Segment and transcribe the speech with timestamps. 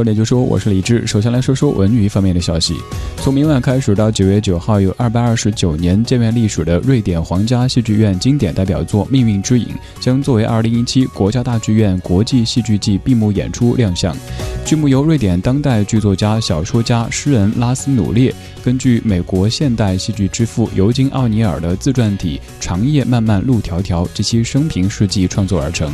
[0.00, 1.06] 到点就说，我是李志。
[1.06, 2.74] 首先来说说文娱方面的消息。
[3.18, 9.66] 从明晚开始到九月九号，有二百二十九年建院历史的瑞典皇家戏剧院经典代表作《命运之影》
[10.00, 14.16] 将作为二零一七国家大剧院国际戏剧季闭幕演出亮相。
[14.64, 25.92] 剧目由瑞典当代剧作家、小说家、诗人拉斯努列根据美国现代戏剧之父尤金奥尼尔的自传体《长夜漫漫路迢迢》及其生平事迹创作而成。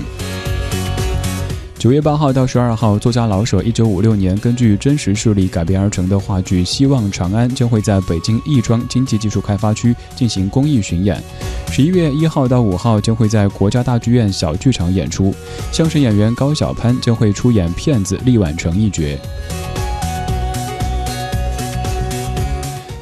[1.78, 11.22] 九月八号到十二号，作家老舍一九五六年根据真实事例改编而成的话剧《希望长安》将会在北京亦庄经济技术开发区进行公益巡演。
[11.70, 15.34] 十一月一号到五号将会在国家大剧院小剧场演出，
[15.70, 19.02] 相声演员高晓攀将会出演骗子厉婉成一角。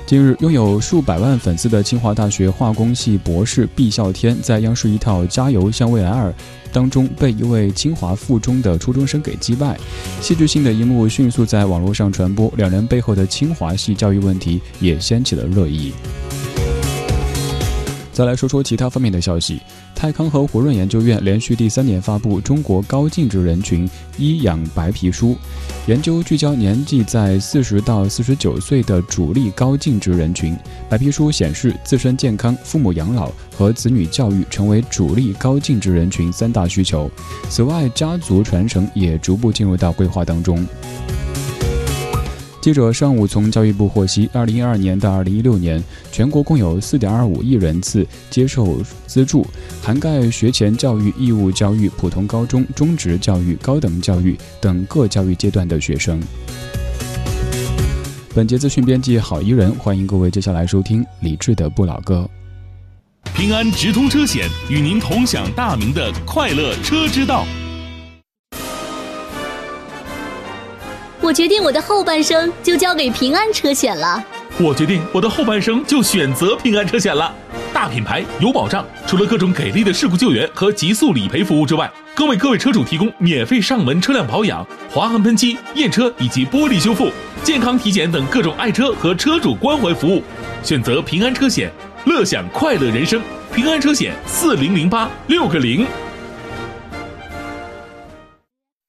[0.07, 6.29] 近日，拥有数百万粉丝的清华大学化工系博士毕啸天，在央视一套《加油向未来二》
[6.75, 9.79] 当中被一位清华附中的初中生给击败，
[10.21, 15.93] 戏剧性的一幕迅速在网络上传播，两人背后的清华系教育问题也掀起了热议。
[18.15, 19.61] 再来说说其他方面的消息。
[19.93, 25.31] 泰康和胡润研究院连续第三年发布《中国高净值人群医养白皮书》，
[25.87, 30.57] 研究聚焦年纪在四十到四十九岁的主力高净值人群。
[30.89, 37.11] 白皮书显示，自身健康、父母养老和子女教育成为主力高净值人群三大需求。
[37.51, 40.65] 此外，家族传承也逐步进入到规划当中。
[42.65, 49.47] 记者上午从教育部获悉，二零一二年到二零一六年，全国共有四点二五亿人次接受资助，
[49.83, 56.19] 涵盖学前教育、义务教育、普通高中、中职教育、高等教育等各教育阶段的学生。
[58.35, 62.27] 本节资讯编辑郝怡人，欢迎各位接下来收听李志的不老歌。
[63.35, 67.45] 平安直通车险与您同享大明的快乐车之道。
[71.25, 74.23] 我决定我的后半生就交给平安车险了。
[74.59, 77.35] 我决定我的后半生就选择平安车险了。
[77.73, 87.11] 大品牌有保障，除了各种给力的事故救援和极速理赔服务之外，更为各位车主提供免费上门车辆保养、划痕喷漆、验车以及玻璃修复、
[87.43, 90.23] 健康体检等各种爱车和车主关怀服务。
[90.63, 91.73] 选择平安车险，
[92.05, 93.19] 乐享快乐人生。
[93.51, 95.87] 平安车险四零零八六个零。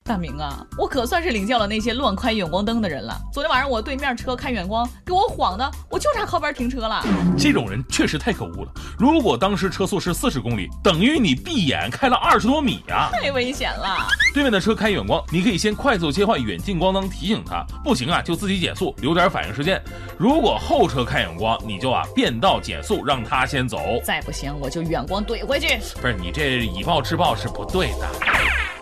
[0.07, 3.19] 大明啊，我可算是领教了那些乱开远光灯的人了。
[3.33, 7.03] 昨天晚上我对面车开远光，给我晃的，我就差靠边停车了。
[7.35, 8.71] 这种人确实太可恶了。
[8.99, 14.07] 如果当时车速是四十公里，等于你闭眼开了二十多米呀，太危险了。
[14.31, 19.83] 对面的车开远光，你可以先快速切换远近光灯提醒他，不行啊就自己减速，留点反应时间。
[20.19, 23.79] 如果后车开远光，你就啊变道减速，让他先走。
[24.03, 25.79] 再不行我就远光怼回去。
[25.99, 28.74] 不是你这以暴制暴是不对的。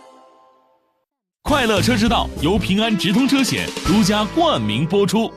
[1.45, 5.29] 快乐车之道由平安直通车险独家冠名播出。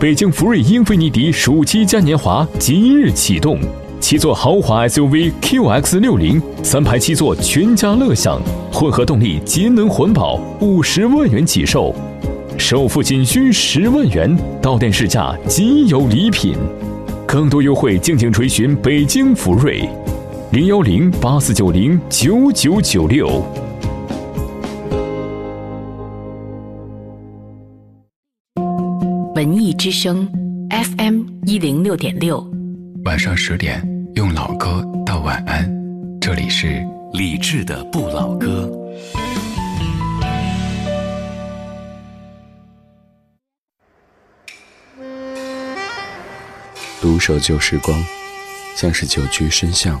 [0.00, 3.60] 北京福瑞英菲尼迪暑期嘉年华即日启动，
[4.00, 8.40] 七座豪华 SUV QX 六零，三排七座全家乐享，
[8.72, 11.94] 混合动力节能环保，五十万元起售，
[12.56, 16.56] 首付仅需十万元，到店试驾即有礼品，
[17.26, 19.86] 更多优惠敬请垂询北京福瑞。
[20.50, 23.44] 零幺零八四九零九九九六，
[29.34, 30.26] 文艺之声
[30.70, 32.42] FM 一零六点六，
[33.04, 35.70] 晚上十点用老歌道晚安，
[36.18, 36.82] 这里是
[37.12, 38.72] 李志的不老歌。
[47.02, 48.02] 独守旧时光，
[48.74, 50.00] 像是久居深巷。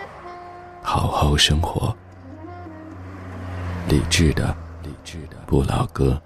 [0.83, 1.95] 好好生活，
[3.87, 6.19] 理智的，理智的不老歌，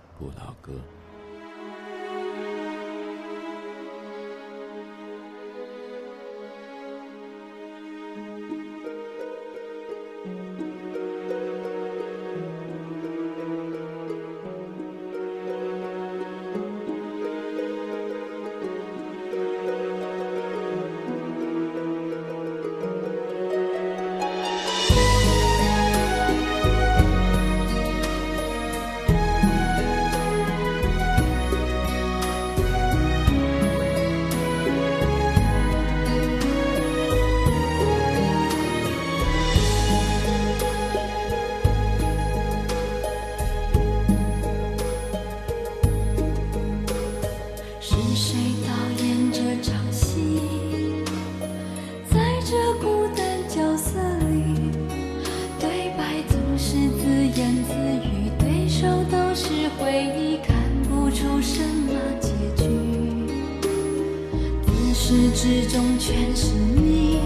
[65.36, 67.20] 始至终全是你，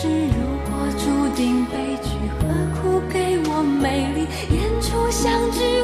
[0.00, 2.46] 是如果注定悲剧，何
[2.80, 4.28] 苦给我美丽？
[4.54, 5.77] 演出相聚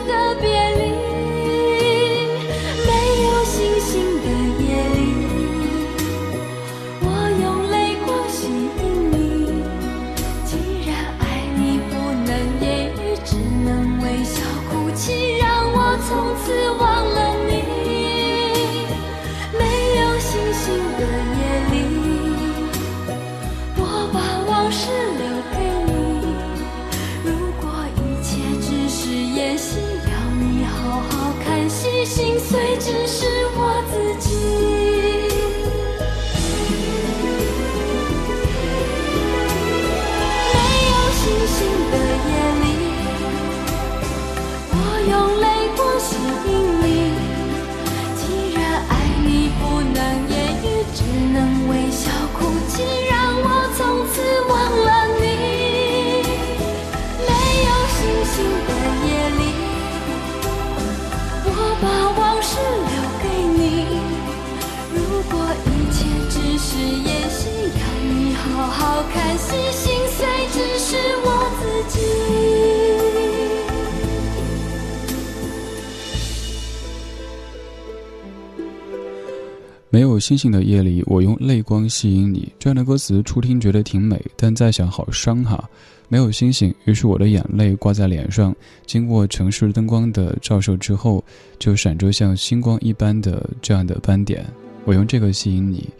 [80.24, 82.50] 星星的夜里，我用泪光吸引你。
[82.58, 85.68] 这样的歌词初听觉得挺美，但再想好伤哈。
[86.08, 91.22] 没有星星，于是我的眼泪挂在脸上，经过城市灯光的照射之后，
[91.58, 94.46] 就闪着像星光一般的这样的斑点。
[94.86, 95.90] 我用这个吸引你，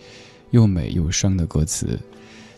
[0.52, 2.00] 又美又伤的歌词。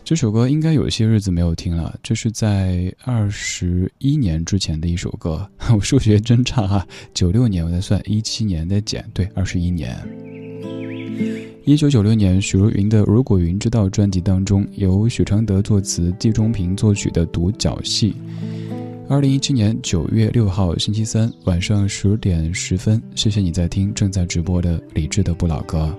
[0.05, 5.45] 这首歌应该有些日子没有听了，这是在二十一年之前的一首歌。
[5.75, 9.97] 我数学真差哈，九六年我在算，一七年在减，对，二十一年。
[11.67, 18.15] 一九九六年，许茹芸的《如果云知道》专辑当中，由许常德作词、季中平作曲的独角戏。
[19.09, 25.93] 二零一七年九月六号星期三晚上十点十分，谢谢你在听正在直播的李志的不老歌。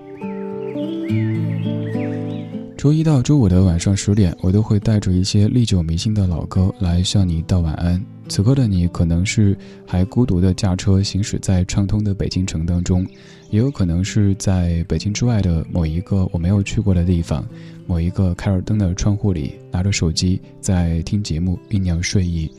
[2.79, 8.01] 周一到周五的晚上十点，我都会带着一些历久弥新的老歌来向你道晚安。
[8.29, 9.53] 此刻的你可能是
[9.85, 13.05] 还孤独的驾车行驶在畅通的北京城当中，
[13.49, 17.45] 也有可能是在北京之外的某一个我没有去过的地方，
[17.85, 22.49] 某一个开着灯的窗户里，拿着手机在听节目酝酿睡意。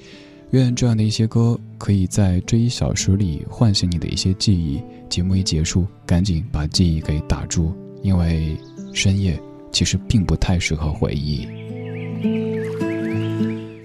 [0.50, 4.82] 愿这样的一些歌可以在这一小时里唤醒你的一些记忆。
[5.08, 7.72] 节目一结束，赶紧把记忆给打住，
[8.02, 8.54] 因为
[8.92, 9.40] 深夜
[9.72, 11.46] 其实并不太适合回忆。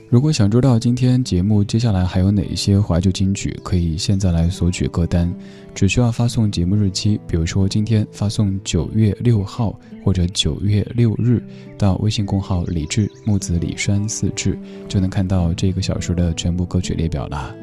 [0.08, 5.34] 如果想知道今天节目接下来还有哪些怀旧金曲，可以现在来索取歌单，
[5.74, 11.44] 只需要发送节目日期，比如说今天发送九月六号或者九月六日
[11.78, 17.54] 到微信公号“李志木子李山四志”，就能看到这个小时的全部歌曲列表了。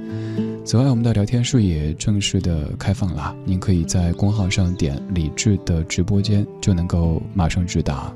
[0.65, 8.15] 此外，我们的聊天室也正式的开放了，您可以在公号上点李智的直播间，就能够马上直达。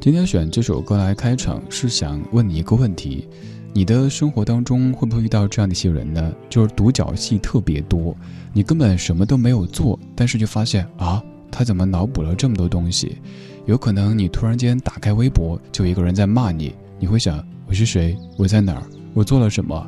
[0.00, 3.28] 今天选这首歌来开场，是想问你一个问题：
[3.72, 6.32] 你的生活当中会不会遇到这样的一些人呢？
[6.50, 8.14] 就是独角戏特别多，
[8.52, 13.18] 你根本什么都没有做，但是就发现啊，他怎么脑补了这么多东西？
[13.66, 18.16] 有可能你突然间打开微博，就一个人在骂你，你会想：我是谁？
[18.38, 18.82] 我在哪儿？
[19.12, 19.86] 我做了什么？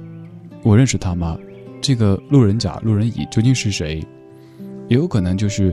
[0.63, 1.39] 我认识他吗？
[1.81, 4.05] 这个路人甲、路人乙究竟是谁？
[4.87, 5.73] 也有可能就是。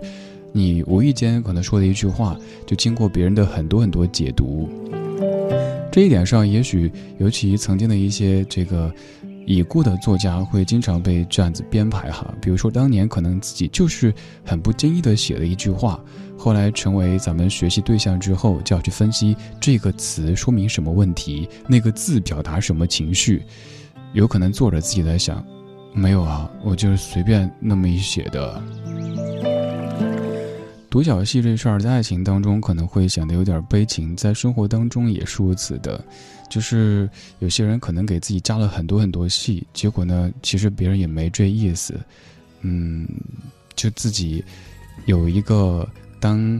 [0.54, 2.36] 你无意间可能说的一句话，
[2.66, 4.68] 就经过别人的很多很多解读。
[5.92, 8.92] 这一点上，也许尤其曾经的一些这个
[9.48, 12.36] 已故的作家会经常被这样子编排哈。
[12.42, 14.14] 比如说，当年可能自己就是
[14.46, 15.98] 很不经意的写了一句话，
[16.38, 23.42] 后来成为咱们学习对象之后，就要去分析这个词说明什么问题，那个字表达什么情绪。
[24.12, 25.42] 有可能作者自己在想，
[25.94, 28.62] 没有啊，我就是随便那么一写的。
[30.90, 36.04] 独角戏这事儿，在爱情当中可能会显得有点悲情，在生活当中也是如此的。
[36.50, 42.00] 就是有些人可能给自己加了很多很多戏，结果呢，其实别人也没这意思。
[42.62, 43.06] 嗯，
[43.76, 44.42] 就自己
[45.06, 45.88] 有一个
[46.22, 46.60] 当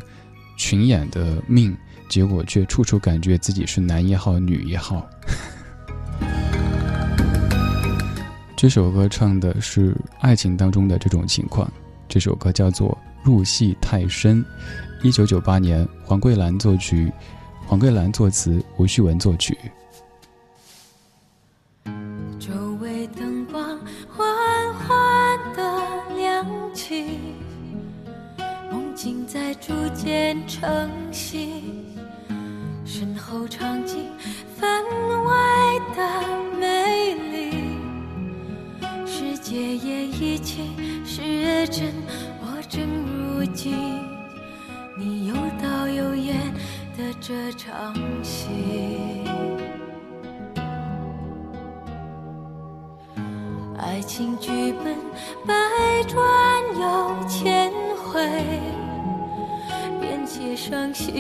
[0.58, 1.74] 群演的命，
[2.10, 5.08] 结果却处处感觉自己是男一号、女一号。
[8.58, 11.72] 这首歌唱的是爱情当中的这种情况，
[12.10, 12.96] 这首歌叫做。
[13.28, 14.42] 入戏太深，
[15.04, 17.12] 一九九八年，黄桂兰作曲，
[17.66, 19.58] 黄桂兰作词，吴旭文作曲。
[22.40, 24.26] 周围灯光缓
[24.76, 27.20] 缓的亮起，
[28.72, 31.84] 梦境在逐渐成型，
[32.86, 34.06] 身后场景
[34.56, 34.66] 分
[35.26, 35.34] 外
[35.98, 37.76] 的美丽，
[39.06, 40.62] 世界也一起
[41.06, 41.92] 失真。
[42.70, 43.17] 正如
[43.58, 43.74] 今，
[44.96, 46.38] 你有导有演
[46.96, 48.46] 的这场戏，
[53.80, 54.96] 爱情剧本
[55.44, 55.56] 百
[56.08, 56.16] 转
[56.80, 58.22] 又千回，
[60.00, 61.16] 便写伤心。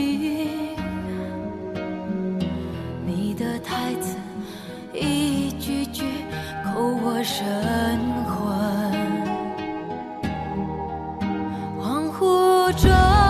[3.03, 4.15] 你的台词
[4.93, 6.03] 一句句
[6.63, 7.43] 扣我神
[8.25, 8.76] 魂。
[12.73, 13.26] 着，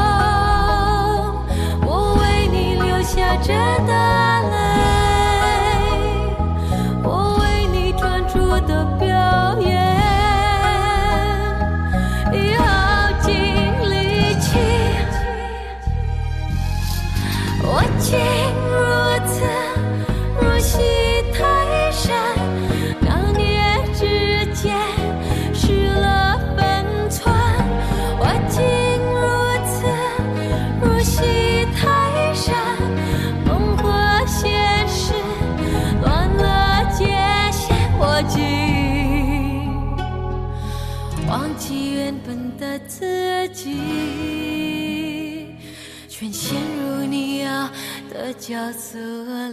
[48.47, 49.46] 角色。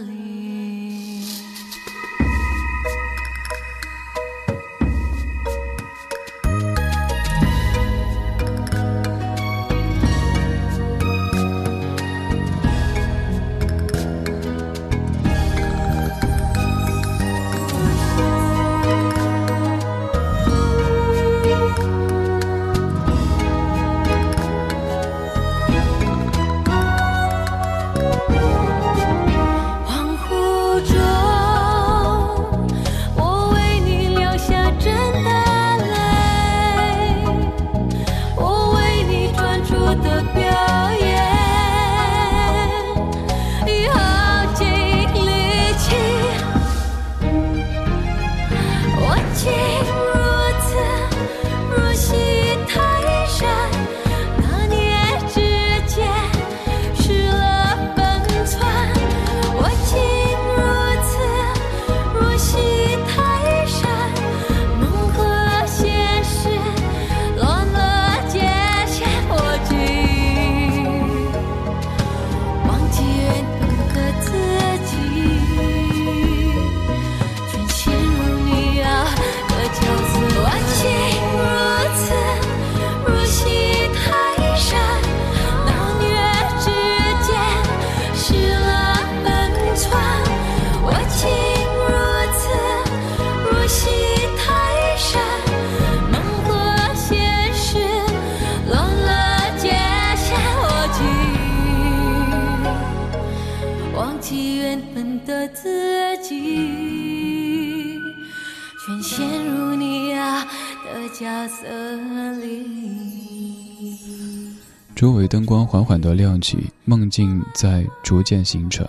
[115.45, 118.83] 灯光缓缓的亮起，梦境在逐渐形成。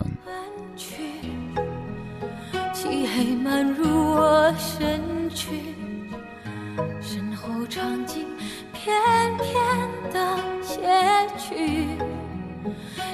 [2.73, 4.99] 漆黑漫入我身
[5.29, 5.49] 躯，
[6.99, 8.25] 身后场景
[8.73, 8.91] 片
[9.37, 9.55] 片
[10.11, 10.81] 的写
[11.37, 11.85] 去，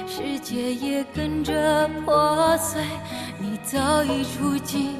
[0.06, 2.82] 世界也跟着破碎。
[3.38, 4.94] 你早已出境，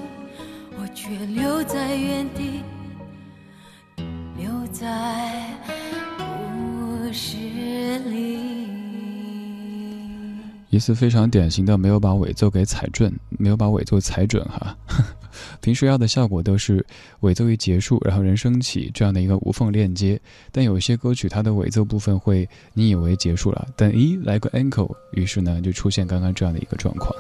[0.79, 2.61] 我却留在原地，
[4.37, 5.44] 留在。
[10.71, 14.77] 一次非常典型的没有把尾奏给踩准，没有把尾奏踩准哈。
[15.61, 16.85] 平时要的效果都是
[17.21, 20.21] 尾奏一结束，然后人升起这样的一个无缝链接。
[20.51, 27.15] 但有些歌曲它的尾奏部分会你以为结束了，但咦来个 encore，于是呢就出现刚刚这样的一个状况。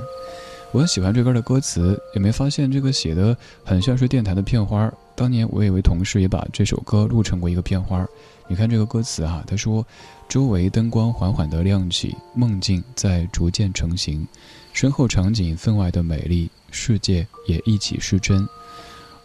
[0.73, 4.93] 我很喜欢这歌的歌词，有没有发现这个写的很像是电台的片花？
[5.14, 8.04] 当年我有位同事也把这首歌录成过一个片花。
[8.49, 9.87] 你看这个歌词啊，他说
[10.28, 14.26] ：“周围灯光缓缓地亮起，梦境在逐渐成型，
[14.73, 18.45] 身后场景分外的美丽，世界也一起失真。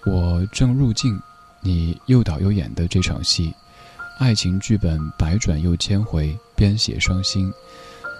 [0.05, 1.19] 我正入境
[1.61, 3.51] 你又导又演的这场戏，
[4.19, 7.51] 爱情剧本百转又千回，编写伤心。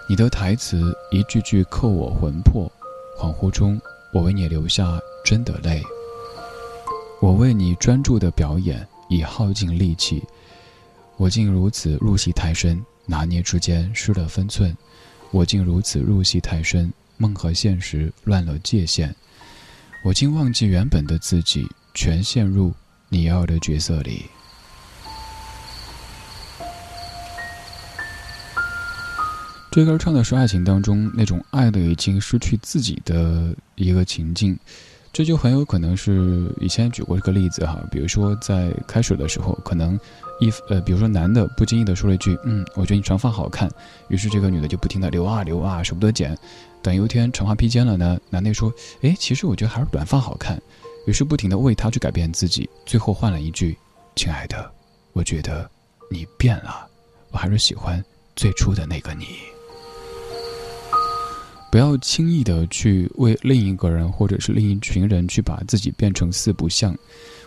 [0.08, 2.70] 你的台词一句句扣我魂魄，
[3.16, 3.80] 恍惚中
[4.12, 5.80] 我为你流下真的泪。
[7.20, 10.20] 我为你专注的表演已耗尽力气。”
[11.20, 14.74] 我竟如此入戏太深，拿捏之间失了分寸。
[15.30, 19.14] 我竟如此入戏太深，梦和现实乱了界限。
[20.02, 22.72] 我竟忘记原本的自己，全陷入
[23.10, 24.24] 你要的角色里。
[29.70, 34.58] 这歌唱的是爱情当中那种爱的已经失去自己的一个情境。
[35.12, 39.98] 这就很有可能是以前举过这个例子哈，比如说在开始的时候，可能
[40.40, 43.68] 一呃，比如说男的不经意的说了一句，嗯，我觉得你长发好看，
[44.08, 46.38] 于是这个女的就不停的留啊留啊，舍不得剪，
[46.80, 50.60] 等有一天长发披肩了呢，男的说，哎，其实我觉得还是短发好看，
[51.06, 53.76] 于是不停的为他去改变自己，最后换了一句，
[54.14, 54.70] 亲爱的，
[55.12, 55.68] 我觉得
[56.08, 56.86] 你变了，
[57.32, 58.02] 我还是喜欢
[58.36, 59.26] 最初的那个你。
[61.70, 66.96] 不要轻易的去为另一个人或者是另一群人去把自己变成四不像。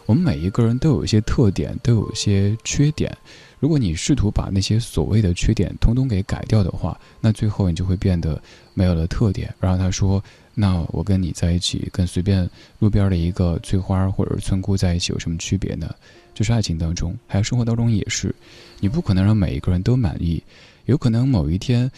[0.05, 3.15] 我们每一个人都有一些特点，都有一些缺点。
[3.59, 8.41] 如果你试图把那些所谓的缺点通通给改掉的话，那最后你就会变得
[8.73, 9.53] 没有了特点。
[9.59, 10.21] 然后他说
[10.53, 15.89] ：“那我跟你在一起，跟随便路边的一个翠花或者村姑在一起有什么区别呢？”
[16.33, 18.33] 就是爱情当中，还有生活当中也是，
[18.79, 20.41] 你不可能让每一个人都满意。
[20.85, 21.89] 有可能某一天。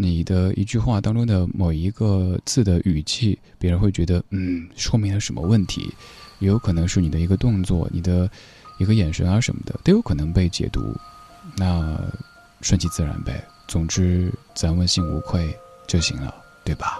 [0.00, 5.92] 你的一句话当中的某一个字的语气，别人会觉得，嗯，说明了什么问题？
[6.38, 8.28] 也有可能是你的一个动作，你的
[8.78, 10.96] 一个眼神啊什么的，都有可能被解读。
[11.56, 11.98] 那
[12.62, 13.44] 顺其自然呗。
[13.68, 15.54] 总之，咱问心无愧
[15.86, 16.34] 就行了，
[16.64, 16.98] 对吧？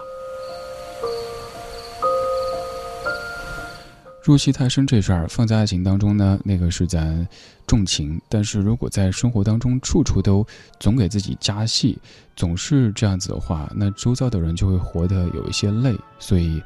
[4.23, 7.27] 入戏太深这事儿放在爱情当中呢，那个是咱
[7.65, 10.45] 重情；但是如果在生活当中处处都
[10.79, 11.97] 总给自己加戏，
[12.35, 15.95] 总是这样子的话，那周遭的人就会活得有一些累。
[16.19, 16.61] 所以，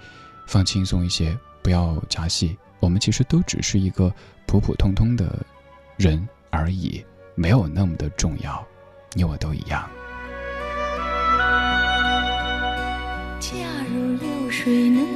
[0.45, 2.57] 放轻松一些，不要加戏。
[2.81, 4.13] 我们其实都只是一个
[4.45, 5.45] 普普通通的
[5.95, 7.01] 人而已，
[7.35, 8.61] 没有那么的重要。
[9.13, 9.89] 你我都一样。
[13.39, 13.55] 假
[13.89, 15.07] 如流水能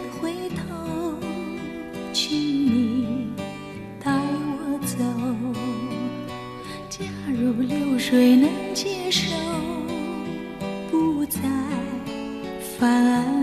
[8.10, 9.36] 谁能接受，
[10.89, 11.39] 不再
[12.80, 13.38] 返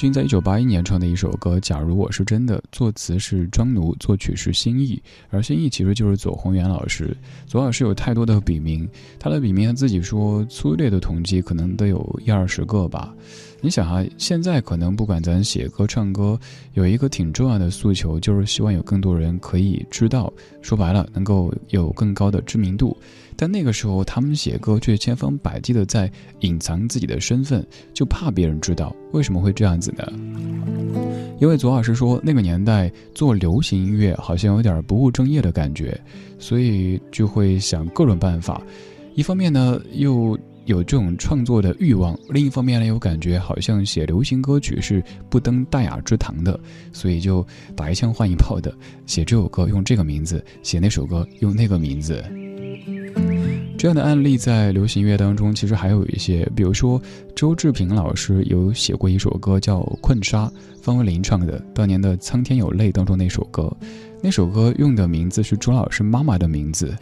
[0.00, 7.14] 军在一九八一年唱的一首歌《假如我是真的》，作词是庄奴，作曲是辛逸，而辛逸其实就是左宏元老师。
[7.46, 13.14] 左老师有太多的笔名，他的笔名他自己说粗略的统计可能得有一二十个吧。
[13.62, 16.38] 你想啊，现在可能不管咱写歌唱歌，
[16.72, 22.96] 有一个挺重要的诉求，就是希望有更多人可以知道，说白了能够有更高的知名度。
[23.36, 28.94] 但那个时候，他们写歌却千方百计的在隐藏自己的身份，就怕别人知道。
[29.12, 30.06] 为什么会这样子呢？
[31.38, 35.98] 因为左老师说，那个年代做流行音乐好像有点不务正业的感觉，
[36.38, 38.60] 所以就会想各种办法。
[39.14, 40.38] 一方面呢，又
[40.70, 46.58] 有这种创作的欲望；另一方面呢，又感觉好像写流行歌曲是不登大雅之堂的，
[46.92, 48.72] 所以就打一枪换一炮的
[49.04, 52.24] 写这首歌用这个名字，写那首歌用那个名字。
[53.76, 57.00] 这样的案例在流行乐当中其实还有一些，比如说
[57.34, 60.46] 周志平老师有写过一首歌叫《困沙》，
[60.82, 63.74] 方文琳唱的，当年的《苍天有泪》当中那首歌，
[64.22, 66.94] 那首歌用的名字是周老师妈妈的名字。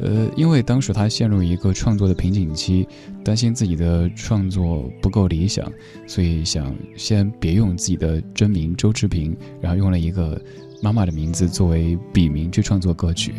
[0.00, 2.86] 呃，因为当时他陷入一个创作的瓶颈期，
[3.24, 5.70] 担心自己的创作不够理想，
[6.06, 10.40] 所以想先别用自己的真名周志平，然后用了一个
[10.82, 13.32] 妈妈的名字作为笔名去创作歌曲。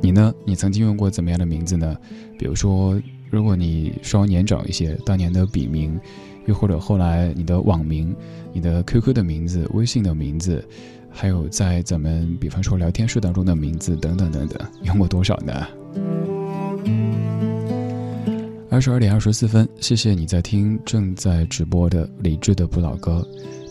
[0.00, 0.34] 你呢？
[0.44, 1.96] 你曾经用过怎么样的名字呢？
[2.36, 5.98] 比如说，如果你稍微年长一些，当年的笔名，
[6.46, 8.14] 又或者后来你的网名、
[8.52, 10.64] 你的 QQ 的名字、微信的名字，
[11.12, 15.66] 还有在咱们比方说聊天室当中的名字等等等等，用过多少呢？
[18.70, 23.22] 二十二点二十四分，谢谢你在听正在直播的理智的不老歌，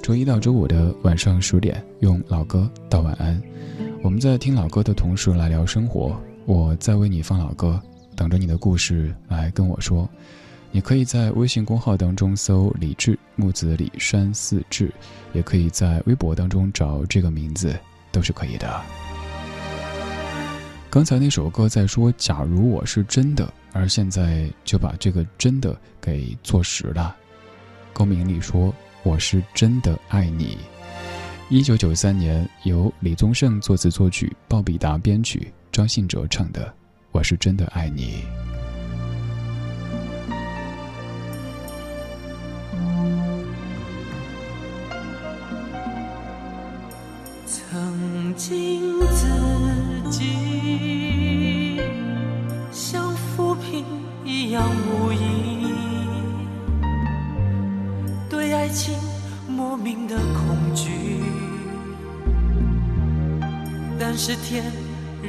[0.04, 3.42] 周一到周五的晚上十点，用老歌道晚安。
[4.04, 7.82] 我们在听老歌的同时来聊生活，我在为你放老歌，
[8.16, 10.08] 等着你的故事来跟我说。
[10.74, 14.90] 你可以在微信公号当中搜“李志木子李山四志”，
[15.34, 17.78] 也可以在微博当中找这个名字，
[18.12, 18.82] 都是可以的。
[20.90, 27.16] 刚才那首歌在说“假如我是真的”，而现在就把这个“真的”给做实了。
[27.92, 30.58] 歌名里说：“我是真的爱你。”
[31.50, 36.66] 一九九三年，由李宗盛作词作曲，鲍比达编曲，张信哲唱的
[37.12, 38.24] 《我是真的爱你》。
[47.52, 49.28] 曾经自
[50.10, 51.82] 己
[52.72, 53.84] 像浮萍
[54.24, 55.68] 一样无依，
[58.30, 58.98] 对爱情
[59.50, 60.92] 莫名的恐惧。
[64.00, 64.64] 但是天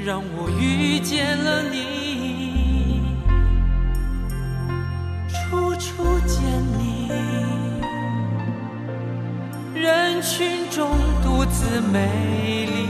[0.05, 1.92] 让我遇见了你，
[11.93, 12.89] 美丽。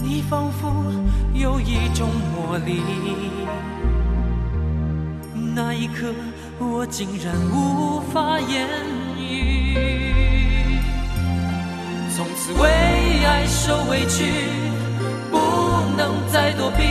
[0.00, 0.72] 你仿佛
[1.34, 2.80] 有一种魔力，
[5.54, 6.14] 那一刻
[6.58, 8.68] 我竟然无法言
[9.18, 9.74] 语。
[12.14, 12.68] 从此为
[13.26, 14.24] 爱受委屈，
[15.30, 15.36] 不
[15.96, 16.84] 能再躲避。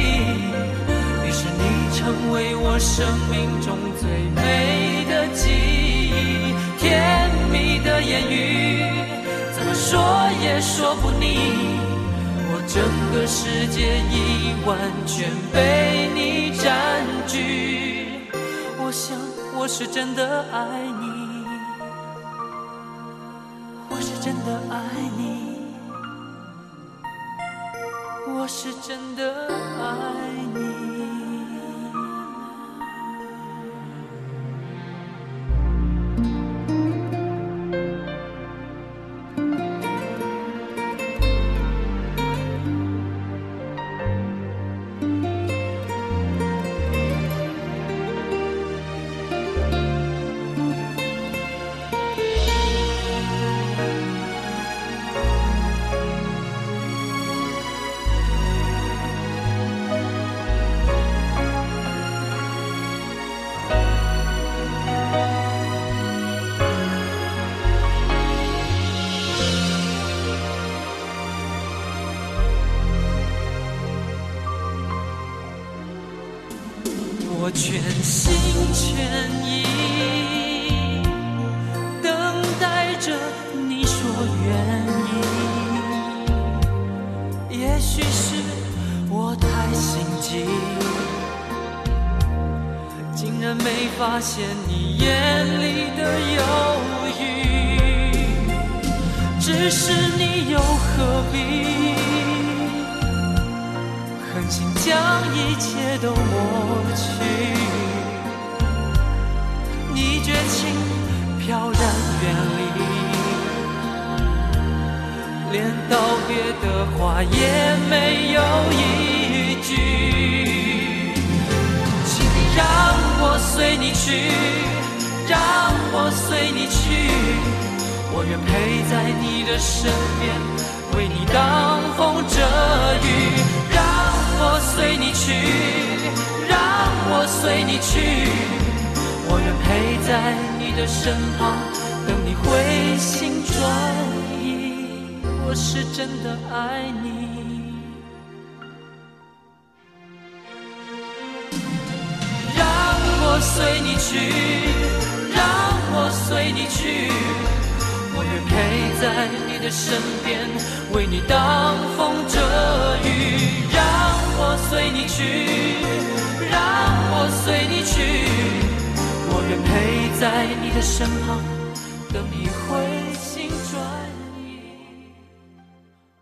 [1.25, 4.24] 于是你成为我生命中最
[13.13, 18.29] 个世界已完全被你占据，
[18.79, 19.17] 我想
[19.57, 21.25] 我是真的爱你。
[23.89, 24.77] 我是真的爱
[25.17, 25.59] 你，
[28.27, 29.47] 我是真的
[29.79, 30.24] 爱
[77.55, 77.94] 全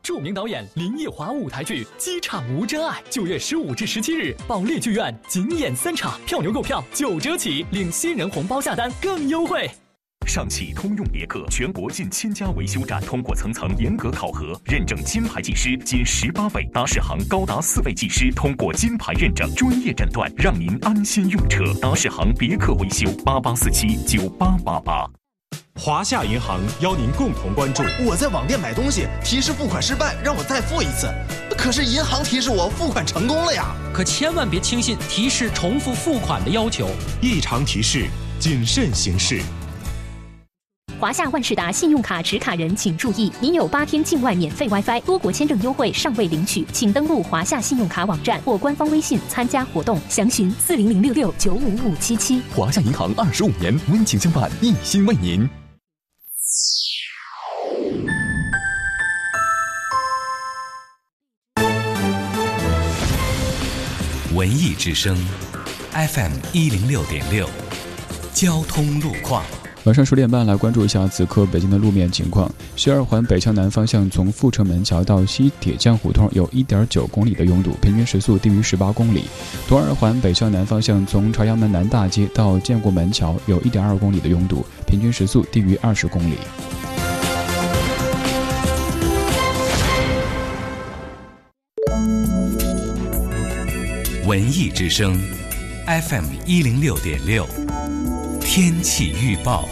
[0.03, 9.71] 著名导演林奕华舞台剧《机场无真爱》，九月十五至十七日，保利剧院仅演三场，票牛购票九折起，领新人红包下单更优惠。
[10.27, 21.63] 上汽通用别克全国近千家维修站通过层层严格考核，认证金牌技师仅十八位，达世行高达四位技师通过金牌认证，专业诊断，让您安心用车。
[21.81, 25.09] 达世行别克维修八八四七九八八八。
[25.79, 27.83] 华夏银行邀您共同关注。
[28.05, 31.11] 我在网店买东西，提示付款失败，让我再付一次。
[31.57, 33.65] 可是银行提示我付款成功了呀。
[33.91, 36.89] 可千万别轻信提示重复付款的要求，
[37.21, 38.07] 异常提示，
[38.39, 39.41] 谨慎行事。
[40.99, 52.41] 华夏万事达信用卡持卡人请注意，您有八天境外免费 WiFi、多国签证优惠尚未领取，请登录华夏信用卡网站或官方微信参加活动，详询四零零六六九五五七七。
[52.55, 55.49] 华夏银行二十五年温情相伴，一心为您。
[64.35, 65.15] 文艺之声
[65.91, 67.47] ，FM 一零六点六，
[68.33, 69.43] 交通路况。
[69.83, 72.51] 晚上十点半来关注一下此刻北京的路面情况。
[72.75, 79.25] 西二环北向南方向，从阜成门桥到西铁匠胡同有一点九公里的拥堵，平均时速低于十八公里。
[79.67, 86.37] 东二环北向南方向，从朝阳门南大街到建国门桥有一点二公里的拥堵，平均时速低于二十公里。
[94.33, 95.15] 文艺之声
[95.85, 97.47] ，FM 一零六点六。
[98.41, 99.69] 天气预报：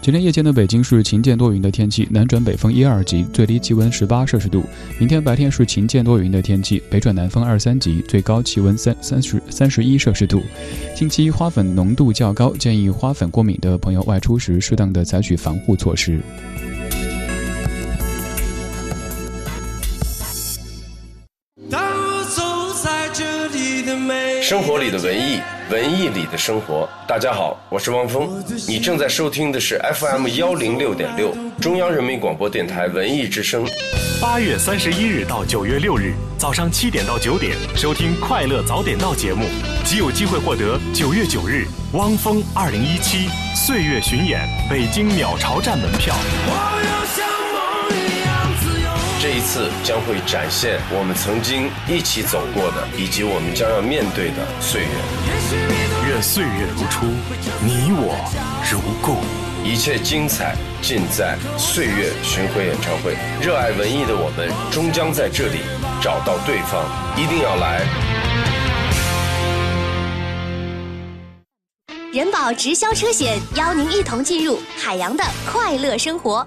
[0.00, 4.62] 今天夜间的北京是晴间多云的天气，南转北风一二级，最低气温十八摄氏度。
[5.00, 10.40] 明天白天是晴间多云的天气，北转南风二三级，最高气温三三十三十一摄氏度。
[10.94, 16.20] 近期花粉浓度较高，建议花粉过敏的朋友外出时适当的采取防护措施。
[24.90, 25.40] 里的文艺。
[25.70, 33.64] 文艺里的生活，大家好，我是汪峰，你正在收听的是 FM 幺零六点六，中央人民广播电台文艺之声。
[34.20, 39.46] 八月三十一日到九月六日早上七点到九点，收听《快乐早点到》节目，
[39.84, 46.16] 即有机会获得九月九日汪峰二零一七岁月巡演北京鸟巢站门票。
[49.22, 54.88] 这一次将会展现我们曾经一起走过的，以及我们将要面对的岁月。
[56.08, 57.04] 愿岁月如初，
[57.60, 58.16] 你我
[58.72, 59.20] 如故。
[59.62, 63.14] 一切精彩尽在岁月巡回演唱会。
[63.42, 65.58] 热爱文艺的我们，终将在这里
[66.00, 66.82] 找到对方。
[67.14, 67.82] 一定要来！
[72.10, 76.46] 人保直销车险邀您一同进入海洋的快乐生活。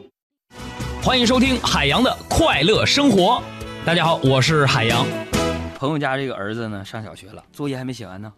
[1.03, 3.41] 欢迎收听海洋的快乐生活。
[3.83, 5.03] 大家好，我是海洋。
[5.73, 8.31] 朋友家这个儿子呢，上小学了，作业还没写完呢，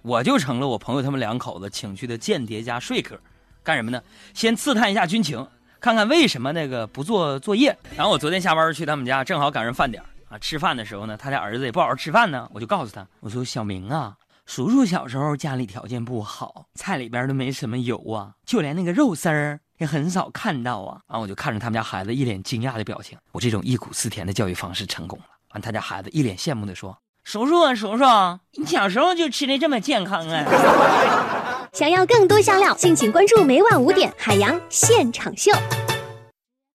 [0.00, 3.20] 我就成了我朋友他们两口子请去的间谍加说客，
[3.62, 4.02] 干什么呢？
[4.32, 5.46] 先刺探一下军情，
[5.80, 7.76] 看看为什么那个不做作业。
[7.94, 14.16] 然后我昨天下班去他们家，正好赶上饭点啊，吃饭的时候呢，他家儿子也不好好吃饭呢，我就告诉他，我说小明啊，
[14.46, 21.00] 叔叔小时候家里条件不好，菜里边都没什么油啊，就连那个肉丝儿也很少看到啊。
[21.08, 25.24] 然后我就看着他们家孩子一脸惊讶的表情，我这种忆苦思甜的教育方式成功了。
[25.54, 28.04] 完，他家孩子一脸羡慕的说：“叔叔啊，叔叔，
[28.52, 35.52] 你小时候就吃的这么健康啊！”想要更多香料，敬请关注每晚五点海洋现场秀。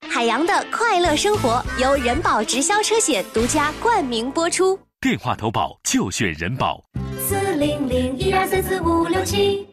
[0.10, 4.80] 海洋的快乐生活由人保直销车险独家冠名播出。
[5.02, 6.84] 电话投保就选人保。
[7.20, 9.73] 四零零一二三四五六七。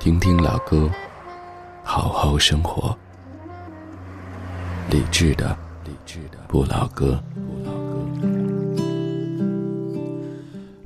[0.00, 0.90] 听听老歌，
[1.84, 2.96] 好好生活。
[4.90, 7.22] 理智的，理智的不老歌。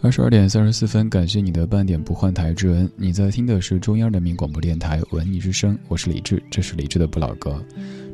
[0.02, 2.90] 二十二点三十四分，感谢你的半点不换台之恩。
[2.96, 7.64] 你在听的是中央人民广播电台文艺之声，我是李志，这是李志的不老歌。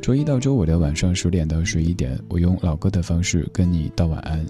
[0.03, 4.45] 周一到周五的晚上十点到十一点，我用老歌的方式跟你道晚安。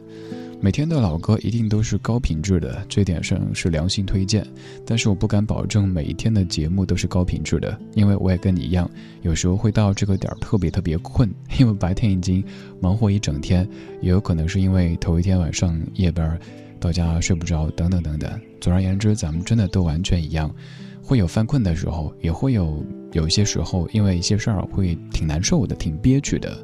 [0.63, 4.47] 每天的老歌一定都是高品质的，这点上是良心推荐。
[4.85, 8.89] 但是我不敢保证每一天的节目都是高品质的，因为我也跟你一样，
[9.23, 12.45] 有时候会到这个点儿特别特别困，因为白天已经
[12.79, 13.67] 忙活一整天，
[14.03, 16.39] 也有可能是因为头一天晚上夜班儿，
[16.79, 18.31] 到家睡不着，等等等等。
[18.61, 20.55] 总而言之，咱们真的都完全一样，
[21.03, 26.55] 会有犯困的时候，也会有有一些时候因为一些事儿会挺难受的，挺憋屈的。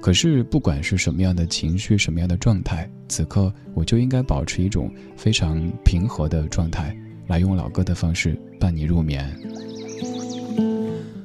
[0.00, 6.96] 可是，不管是什么样的情绪，什么样的状态，此刻我就应该保持一种非常平和的状态，
[7.26, 9.28] 来用老歌的方式伴你入眠。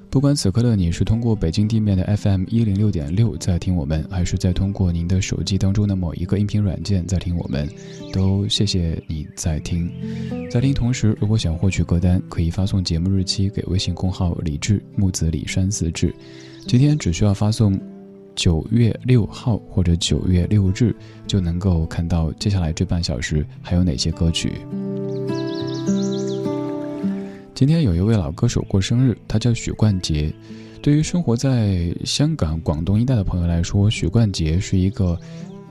[0.09, 7.67] 不管此刻的你是通过北京地面的 FM 一零六点六在听我们，还是在通过您的手机当中的某一个音频软件在听我们，
[8.11, 9.89] 都谢谢你在听。
[10.51, 16.13] 在听同时，如果想获取歌单，可以发送节目日期给微信公号李志木子李山四志，
[16.67, 17.79] 今天只需要发送。
[18.35, 20.95] 九月六号或者九月六日
[21.27, 24.53] 就能够看到接下来这半小时还有哪些歌曲。
[27.53, 30.33] 今天有一位老歌手过生日，他叫许冠杰。
[30.81, 35.17] 对于生活在香港、广东一带的朋友来说，许冠杰是一个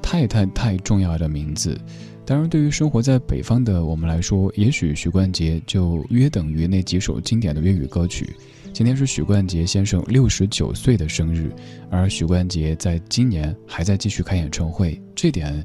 [0.00, 1.78] 太太太重要的名字。
[2.24, 8.34] 当然，对于生活在北方的我们来说，也许许冠杰就约等于那几首经典的粤语歌曲。
[8.72, 11.54] 今天是许冠杰先生六十九岁的生日，
[11.90, 15.62] 而许冠杰在今年还在继续开演唱会，这点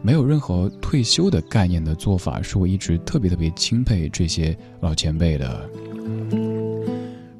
[0.00, 5.70] 没有任何退休的概念的做法，是我一直特别特别钦佩这些老前辈的。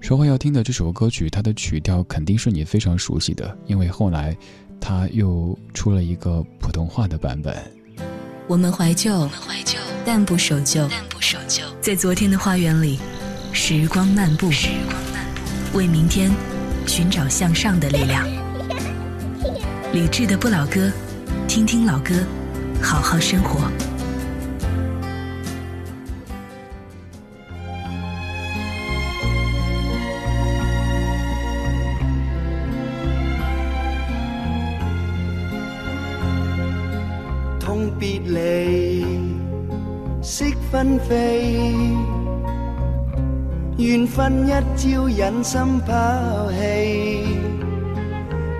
[0.02, 4.36] 稍后要听的这首歌曲，它的曲调肯定是你非常熟悉的，因为后来
[4.78, 7.56] 他又出了一个普通话的版本。
[8.46, 9.26] 我们怀旧，
[10.04, 10.86] 但不守旧，
[11.80, 12.98] 在昨天的花园里，
[13.52, 14.50] 时光漫步。
[15.76, 16.30] 为明天
[16.86, 18.26] 寻找向上的力量。
[19.92, 20.90] 理智的不老歌，
[21.46, 22.14] 听听老歌，
[22.82, 23.70] 好好生活。
[37.60, 39.04] 痛别离，
[40.22, 42.15] 惜纷飞。
[43.86, 47.24] 缘分一朝忍心抛弃，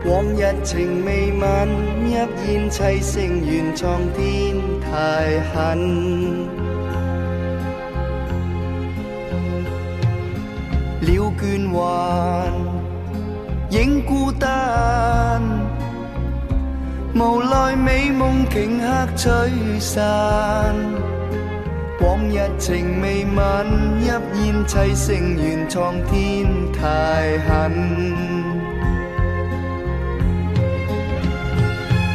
[0.08, 1.66] 往日情未泯，
[2.06, 5.56] 一烟凄声怨苍天太狠。
[11.00, 12.52] 了倦还，
[13.70, 15.42] 影孤单，
[17.16, 19.26] 无奈美梦顷刻吹
[19.80, 21.15] 散。
[22.06, 23.66] 往日情未泯，
[24.00, 28.14] 一烟凄声怨苍天太狠。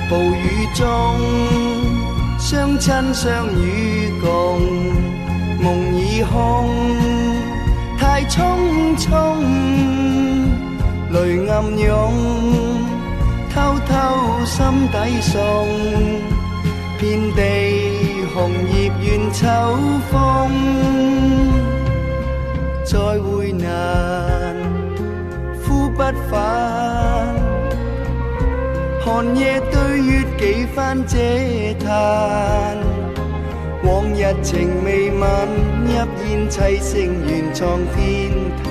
[0.09, 0.87] 暴雨中，
[2.39, 4.61] 相亲相与共，
[5.61, 6.69] 梦已空，
[7.99, 8.39] 太匆
[8.97, 9.11] 匆，
[11.11, 12.13] 泪暗涌，
[13.53, 15.67] 偷偷心底送，
[16.97, 17.90] 遍地
[18.33, 19.45] 红叶怨秋
[20.09, 20.49] 风，
[22.85, 24.55] 再会难，
[25.65, 26.39] 呼不返。
[29.03, 32.77] 寒夜对月几番嗟叹，
[33.83, 35.47] 往日情未泯，
[35.85, 35.93] 一
[36.29, 36.93] 烟凄声
[37.27, 38.31] 怨苍天
[38.63, 38.69] 太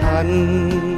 [0.00, 0.97] 狠。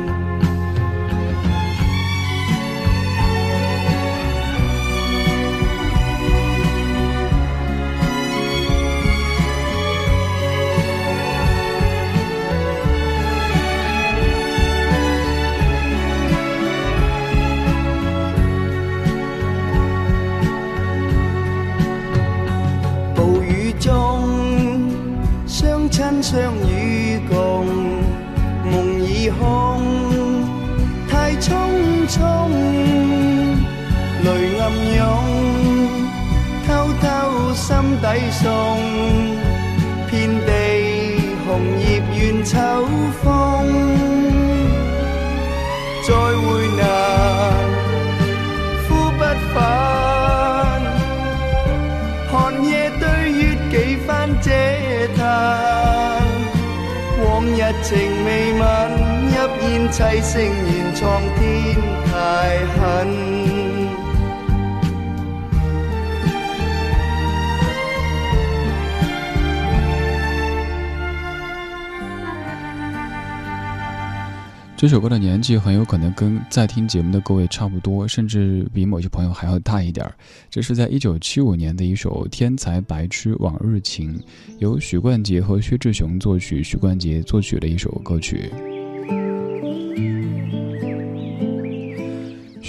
[59.91, 61.77] 烟凄声怨苍天
[62.07, 63.09] 太狠。
[74.77, 80.15] 这首歌的年纪很有可能跟在听节目的各位差不多，甚至比某些朋友还要大一点儿。
[80.49, 84.17] 这是在一九七五年的一首《天才白痴往日情》，
[84.61, 88.51] 由许冠杰和薛志雄作曲，许冠杰作曲的一首歌曲。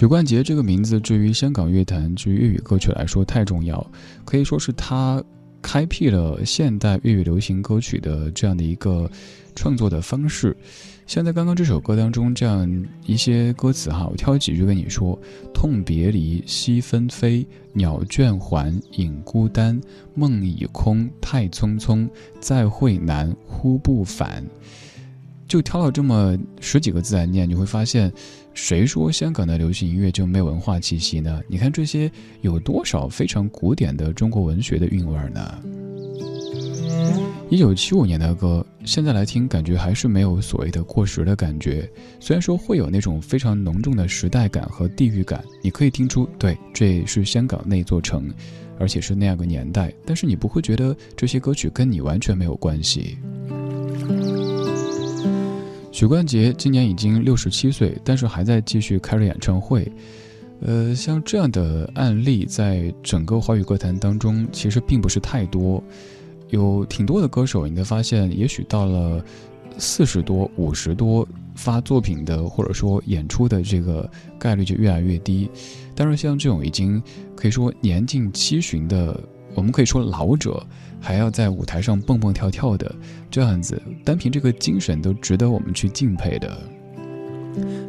[0.01, 3.85] 许冠杰这个名字，至于香港乐坛，至于粤语歌曲来说太重要，
[4.25, 5.23] 可以说是他
[5.61, 9.07] 开辟了现代粤语流行歌曲的这样的一个
[9.55, 10.57] 创作的方式。
[11.05, 12.67] 像在刚刚这首歌当中，这样
[13.05, 15.15] 一些歌词哈，我挑几句跟你说：
[15.53, 19.79] 痛别离，惜纷飞，鸟倦还，影孤单，
[20.15, 24.43] 梦已空，太匆匆，再会难，忽不返。
[25.51, 28.09] 就挑了这么十几个字来念，你会发现，
[28.53, 31.41] 谁说香港的流行音乐就没文化气息呢？
[31.49, 35.61] 你看这些有多少非常古典的中国文学的韵味呢？
[37.49, 41.85] 一九七五年的歌，现在来听，感觉还是没有所谓的过时的感觉。
[42.21, 48.33] 虽然说会有那种非常浓重的时代感和地域感，你可以听出，对，这是香港那座城，
[48.79, 53.17] 而且是那样个年代，但是你不会觉得这些歌曲跟你完全没有关系。
[55.91, 59.89] 许冠杰今年已经六十七岁，但是还在继续开着演唱会。
[60.61, 65.83] 呃，像这样的案例，在整个华语歌坛当中，其实并不是太多。
[66.49, 69.23] 有挺多的歌手，你会发现，也许到了
[69.77, 75.49] 四十多、五十多发作品的，或者说演出的这个概率就越来越低。
[75.95, 77.01] 但是像这种已经
[77.35, 79.19] 可以说年近七旬的，
[79.55, 80.65] 我们可以说老者，
[81.01, 82.95] 还要在舞台上蹦蹦跳跳的
[83.29, 86.55] 这样子，单凭这个精神都值得我们去敬佩的。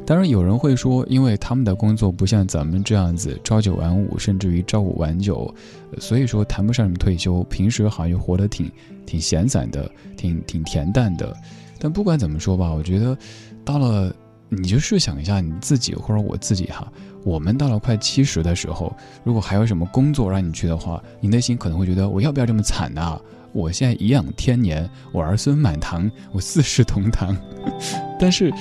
[0.04, 5.54] 当然，有人会说，因为他们的工作不像咱们这样子朝九晚五，甚至于朝五晚九，
[5.98, 7.44] 所以说谈不上什么退休。
[7.44, 8.68] 平时好像活得挺
[9.06, 11.32] 挺闲散的，挺挺恬淡的。
[11.78, 13.16] 但不管怎么说吧，我觉得
[13.64, 14.12] 到了，
[14.48, 16.92] 你就试想一下你自己或者我自己哈，
[17.24, 18.94] 我们到了快七十的时候，
[19.24, 23.20] 如果还有什么工作让你去的话，你内心可能会觉得我要不要这么惨呢？
[23.52, 27.36] 我现在颐养天年，我儿孙满堂，我四世同堂。
[28.18, 28.52] 但是，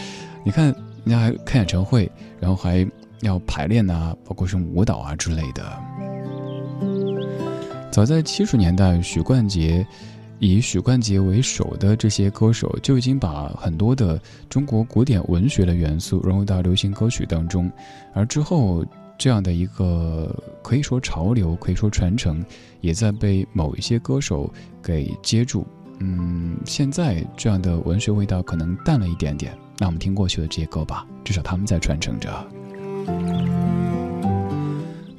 [0.44, 0.74] 你看。
[1.04, 2.08] 人家还开演唱会，
[2.40, 2.88] 然后还
[3.22, 5.64] 要排练呐，包括什么舞蹈啊之类的。
[7.90, 9.84] 早在七十年代，许冠杰
[10.42, 14.20] 以许冠杰为首的这些歌手，就已经把很多的
[14.50, 17.72] 中国古典文学的元素融入到流行歌曲当中，
[18.12, 18.84] 而之后
[19.20, 22.44] 这样的一个可以说潮流，可以说传承，
[22.82, 25.64] 也在被某一些歌手给接住。
[26.00, 33.71] 嗯，现在这样的文学味道可能淡了一点点，那我们听过去的这些歌吧，至少他们在传承着。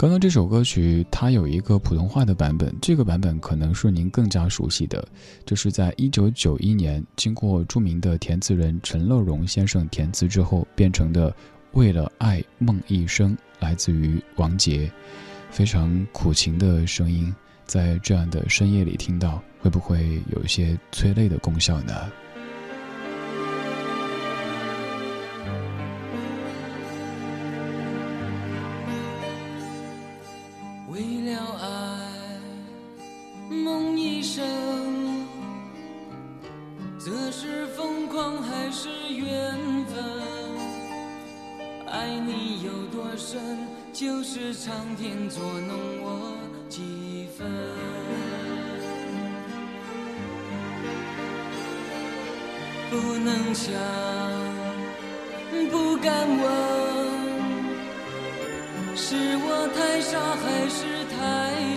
[0.03, 5.07] 刚刚这首歌曲，它有一个普通话的版本，这个版本可能是您更加熟悉的，
[5.47, 11.31] 就是在一九九一年经过著名的填词人陈乐融先生填词之后变成的
[11.75, 14.91] 《为了爱梦一生》，来自于王杰，
[15.53, 17.33] 非常苦情的声音，
[17.65, 22.11] 在这样的深夜里听到，会不会有一些催泪的功效呢？
[44.35, 46.33] 是苍天捉弄我
[46.67, 47.47] 几分，
[52.91, 53.75] 不能想，
[55.71, 56.43] 不敢问，
[58.97, 61.21] 是我太傻还是太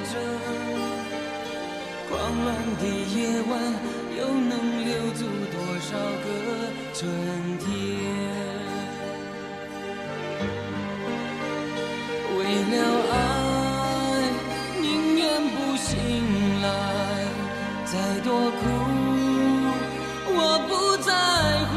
[0.08, 0.16] 真？
[2.08, 2.48] 狂乱
[2.80, 2.84] 的
[3.18, 3.20] 夜
[3.52, 3.54] 晚，
[4.18, 5.92] 又能留住多少
[6.24, 6.26] 个
[6.94, 7.04] 春
[7.60, 8.55] 天？
[18.26, 18.58] 多苦，
[20.34, 21.14] 我不在
[21.70, 21.72] 乎。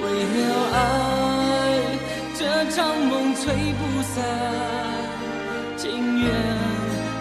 [0.00, 0.04] 为
[0.36, 0.38] 了
[0.78, 0.78] 爱，
[2.38, 3.42] 这场梦吹
[3.74, 3.82] 不
[4.14, 4.14] 散。
[5.76, 5.82] 情
[6.20, 6.24] 愿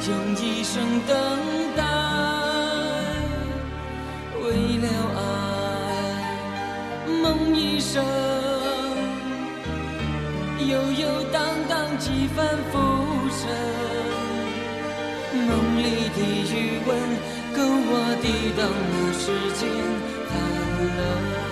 [0.07, 0.73] 用一生
[1.07, 1.11] 等
[1.75, 1.81] 待。
[4.43, 4.45] 为
[4.77, 4.85] 了
[5.17, 5.19] 爱，
[7.23, 8.05] 梦一生。
[10.67, 11.03] 悠悠
[11.33, 12.73] 荡荡，几番浮
[13.39, 13.49] 沉，
[15.47, 15.49] 梦
[15.79, 16.19] 里的
[16.53, 16.53] 余
[16.87, 16.93] 温。
[17.55, 19.69] 跟我抵挡了世间
[20.27, 20.33] 寒
[20.97, 21.44] 冷。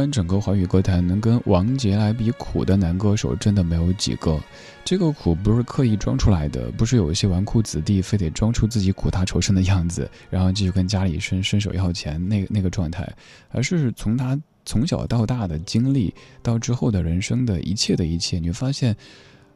[0.00, 4.40] 观整个华语歌坛，能跟王杰来比苦的男歌手真的没有几个。
[4.82, 13.06] 这个苦不是刻意装出来的，不是有一些纨绔子弟非得装出自己苦大仇深的样子，然后继续跟家里伸伸手要钱那那个状态，
[13.50, 18.96] 而是从他从小到大的经历到之后的人生的一切的一切，你会发现，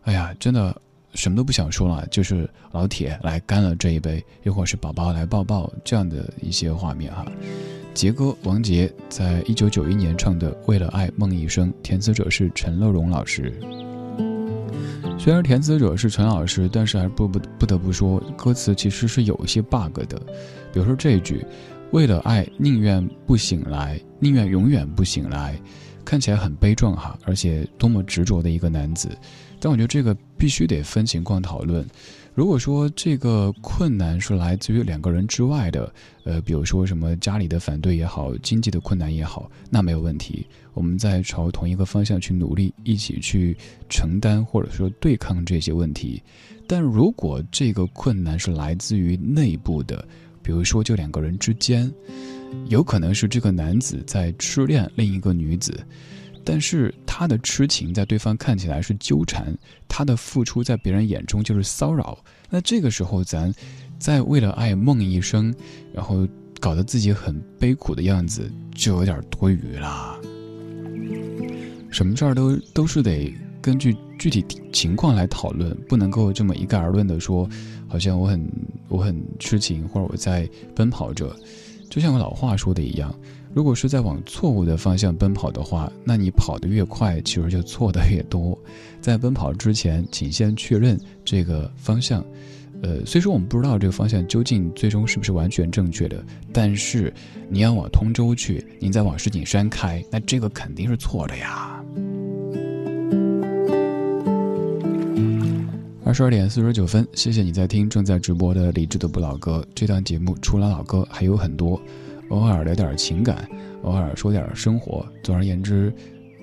[0.03, 0.79] 哎呀，真的
[1.15, 7.25] 什么都不想说了，就是老铁来干了这一杯，又或是宝宝来抱抱这样的一些画面哈。
[7.95, 13.53] 杰哥王杰在一九九一年唱的《为了爱梦一生》，填词者是陈乐融老师。
[15.17, 20.21] 虽然填词者是陈老师，但是还不不不得不说，歌词其实是有一些 bug 的。
[20.73, 21.47] 比如说这一句
[21.93, 25.57] ：“为了爱，宁愿不醒来，宁愿永远不醒来”，
[26.05, 29.09] 看起来很悲壮哈，而且多么执着的一个男子。
[29.61, 31.87] 但我觉得这个必须得分情况讨论。
[32.35, 35.93] 如果说这个困难是来自于两个人之外的，
[36.24, 40.45] 呃，比如说什么家里的反对也好，经济的困难也好，那没有问题。
[40.72, 43.57] 我们在朝同一个方向去努力，一起去
[43.89, 46.20] 承担或者说对抗这些问题。
[46.66, 50.05] 但如果这个困难是来自于内部的，
[50.43, 51.89] 比如说就两个人之间，
[52.68, 55.72] 有可能是这个男子在痴恋另一个女子。
[56.45, 59.57] 但是他的痴情在对方看起来是纠缠，
[59.89, 62.19] 他的付出在别人眼中就是骚扰。
[62.51, 63.53] 那这个时候，咱
[63.99, 65.55] 在为了爱梦一生，
[65.93, 66.29] 然后
[66.61, 70.19] 搞得自己很悲苦的样子，就有点多余啦。
[71.91, 73.33] 什么事儿都都是得
[73.63, 77.49] 根据具体情况来讨论，不能够这么一概而论的说，
[77.89, 78.51] 好像我很
[78.89, 81.35] 我很痴情，或者我在奔跑着。
[81.89, 83.15] 就像老话说的一样。
[83.55, 88.59] 如果是在往错误的方向奔跑的话，那你跑得越快，其实就错的越多。
[89.01, 92.25] 在奔跑之前，请先确认这个方向。
[92.83, 96.21] 呃，虽说我们不知道这个方向究竟最终是不是完全正确的，
[96.53, 97.15] 但是
[97.49, 101.81] 你要往通州去，您再往石景山开，那这个肯定是错的呀。
[106.05, 109.65] 二十二点四十九分，谢谢你在听正在直播的理智的不老歌。
[109.77, 111.81] 这档节目除了老歌还有很多。
[112.31, 113.49] 偶尔聊点情感，
[113.83, 115.07] 偶尔说点生活。
[115.22, 115.93] 总而言之，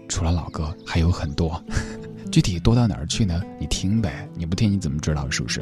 [0.08, 1.62] 除了老歌还有很多，
[2.32, 3.42] 具体多到哪儿去呢？
[3.60, 5.30] 你听呗，你不听你怎么知道？
[5.30, 5.62] 是不是？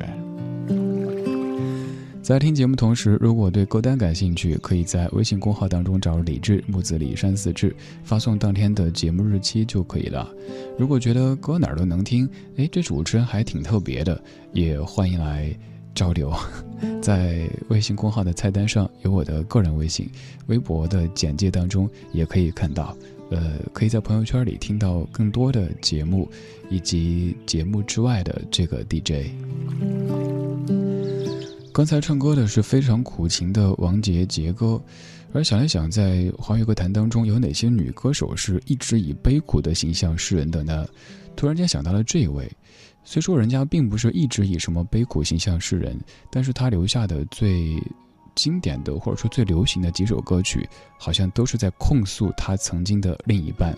[2.21, 10.29] 在听节目同时，如果对歌单感兴趣，可以在微信公号当中找李志木子李山四志，发送当天的节目日期就可以了。
[10.77, 15.51] 如果觉得歌哪儿都能听，哎，这主持人还挺特别的，也欢迎来。
[15.95, 16.33] 交流，
[17.01, 20.09] 在微信公号的菜单上有我的个人微信，
[20.47, 22.95] 微博的简介当中也可以看到。
[23.31, 26.27] 呃，可以在朋友圈里听到更多的节目，
[26.67, 29.29] 以及节目之外的这个 DJ。
[31.71, 34.81] 刚才唱歌的是非常苦情的王杰杰哥，
[35.31, 40.87] 而想一想，在华语歌坛当中有哪些女歌手是一直以悲苦的形象示人的呢？
[41.35, 42.51] 突然间想到了这一位。
[43.03, 47.81] 虽说人家并不是一直以什么悲苦形象示人，但是他留下的最
[48.35, 53.75] 经典的或者说最流行的几首歌曲，好像都是在控诉他曾经的另一半，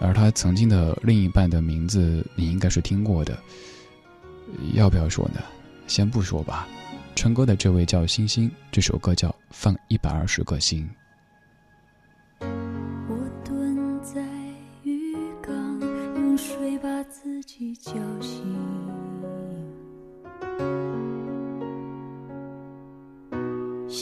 [0.00, 3.36] 而他曾经的另一半的名字你应该是听过的，
[4.74, 5.40] 要不要说呢？
[5.88, 6.68] 先不说吧。
[7.14, 10.82] 唱歌的这位叫星星，这首歌叫《放一百二十个心》。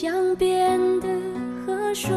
[0.01, 1.07] 江边的
[1.63, 2.11] 河水。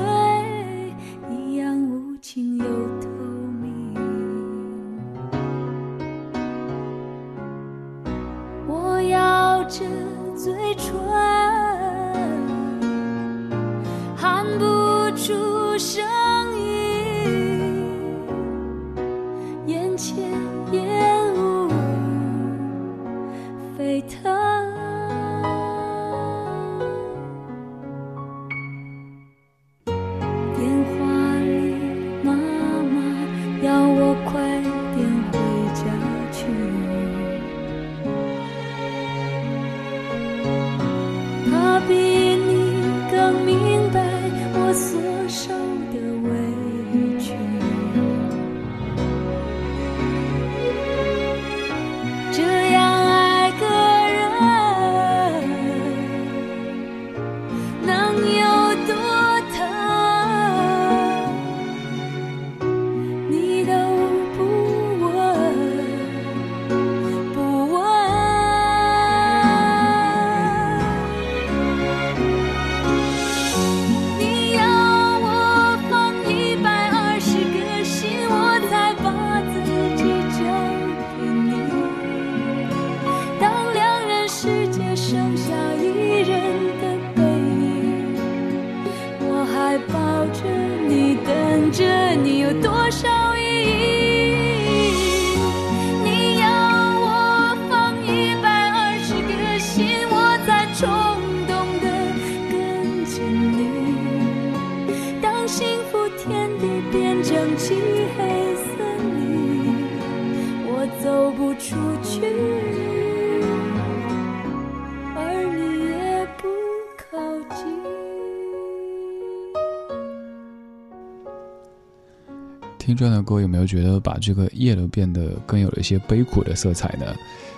[122.95, 127.15] 听这样的歌，有没有觉得把这个夜都变得更有了一些悲苦的色彩呢？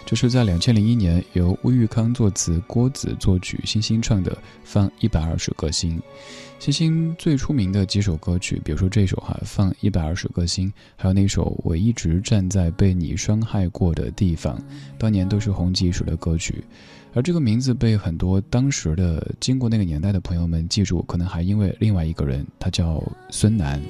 [0.06, 4.32] 就是在两千零一年由乌玉康作词、郭子作曲、星星唱的
[4.64, 5.98] 《放一百二十个星》。
[6.58, 14.56] 星星最出名的几首歌曲，比如说这首哈《放一百二十个星》，还有那首《我一直站在被你伤害过的地方》，
[14.96, 16.64] 当年都是红极一时的歌曲。
[17.12, 23.82] 而这个名字被很多当时的经过那个年代的朋友们记住，可能还因为另外一个人，他叫孙楠。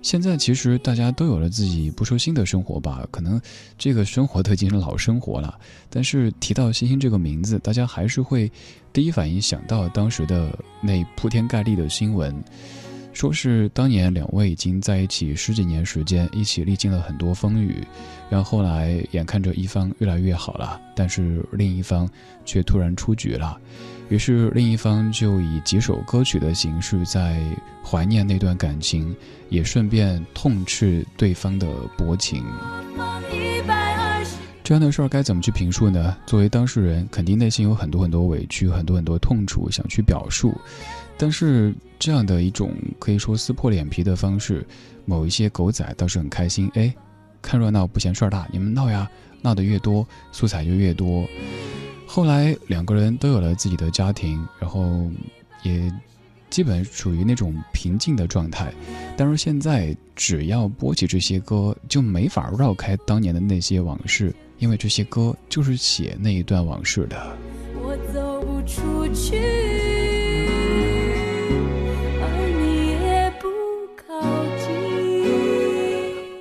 [0.00, 3.40] 现在其实大家都有了自己不说新的生活吧，可能
[3.76, 5.58] 这个生活都已经是老生活了。
[5.90, 8.50] 但是提到星星这个名字，大家还是会
[8.92, 12.34] 第一反应想到当时的那铺天盖地的新闻，
[13.12, 17.84] 说是当年两位已经在一起十几年时间，一起历经了很多风雨，
[18.30, 22.08] 然后后来眼看着一方越来越好了，但是另一方
[22.44, 23.60] 却突然出局了。
[24.08, 27.42] 于是，另一方就以几首歌曲的形式，在
[27.84, 29.14] 怀念那段感情，
[29.50, 32.42] 也顺便痛斥对方的薄情。
[34.64, 36.16] 这样的事儿该怎么去评述呢？
[36.26, 40.54] 作为当事人，肯定内心有很多很多委屈，很多很多痛楚想去表述。
[41.18, 44.66] 但是，这样的一种可以说撕破脸皮的方式，
[45.04, 46.70] 某一些狗仔倒是很开心。
[46.74, 46.94] 哎，
[47.42, 49.10] 看热闹不嫌事儿大，你们闹呀，
[49.42, 51.26] 闹得越多，素材就越多。
[52.10, 55.08] 后来两个人都有了自己的家庭，然后
[55.62, 55.92] 也
[56.48, 58.72] 基本属于那种平静的状态。
[59.14, 67.36] 但是现在只要播起这些歌，就没法绕开当年的那些往事，因为这些歌就是写那一段往事的。
[67.74, 69.36] 我走不出去，
[72.22, 72.26] 而
[72.58, 73.46] 你也不
[73.94, 74.18] 靠
[74.56, 74.66] 近。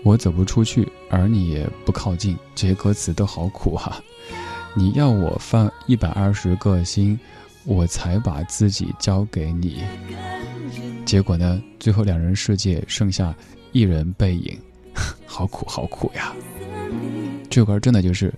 [0.03, 2.37] 我走不出去，而你也不靠近。
[2.55, 4.01] 这些歌词都好苦啊。
[4.77, 7.19] 你要我放一百二十个心，
[7.63, 9.81] 我才把自己交给你。
[11.03, 11.59] 结果呢？
[11.79, 13.33] 最后两人世界剩下
[13.71, 14.55] 一人背影，
[15.25, 16.31] 好苦好苦呀！
[17.49, 18.31] 这首歌真的就是，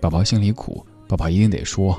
[0.00, 1.96] 宝宝心里苦，宝宝一定得说。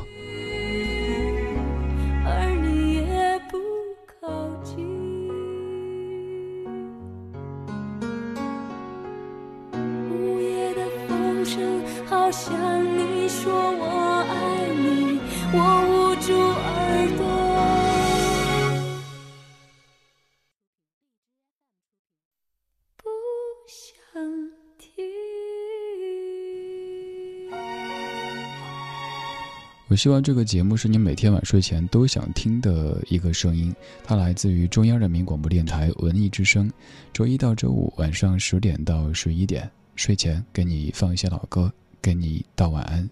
[29.96, 33.74] 我希望这个节目是你每天晚睡前都想听的一个声音。
[34.04, 36.70] 它来自于中央人民广播电台文艺之声，
[37.14, 41.72] 周一到周五晚上十点到十一点，睡前给你放一些老歌，
[42.02, 43.10] 给你道晚安。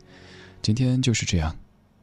[0.62, 1.56] 今天就是这样。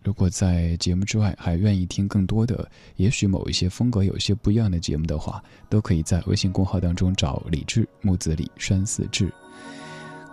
[0.03, 2.67] 如果在节目之外还愿意听更多的，
[2.97, 9.31] 也许某一些风格有些不一样的节目的话，都可以在微信公号当中找李志木子李山四志。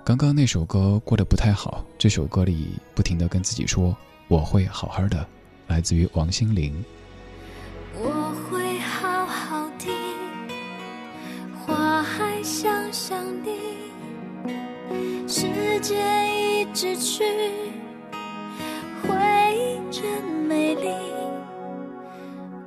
[0.05, 3.93] 刚刚那首歌过得不太好，这首歌里不停的跟自己说。
[4.29, 5.25] 我会好好的，
[5.67, 6.83] 来自于王心凌。
[7.95, 9.87] 我会好好的，
[11.55, 13.49] 花还香香的，
[15.29, 17.23] 时间一直去，
[19.01, 19.15] 回
[19.55, 20.89] 忆真美丽。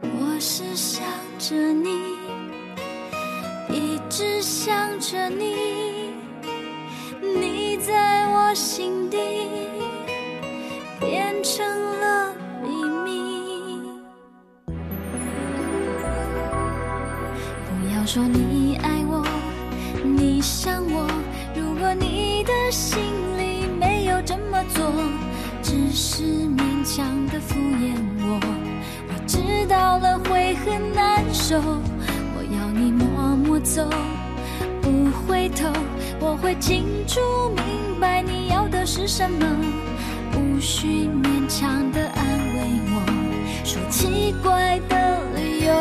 [0.03, 1.05] 我是想
[1.39, 1.91] 着你，
[3.69, 6.15] 一直想着你，
[7.21, 9.19] 你在我心底。
[18.13, 19.25] 说你爱我，
[20.03, 21.07] 你想我。
[21.55, 22.99] 如果你的心
[23.39, 24.93] 里没有这么做，
[25.63, 28.41] 只是勉强的敷衍我，
[29.07, 29.39] 我知
[29.69, 31.57] 道了会很难受。
[31.61, 33.89] 我要你默默走，
[34.83, 35.69] 不回头。
[36.19, 37.21] 我会清楚
[37.55, 39.47] 明白你要的是什么。
[40.35, 40.89] 无需
[41.23, 42.25] 勉强的安
[42.57, 45.81] 慰我，说奇怪的理由，